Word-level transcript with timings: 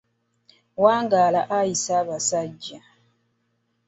Wangaala 0.83 1.41
ayi 1.57 1.73
Ssaabaasajja 1.81 2.79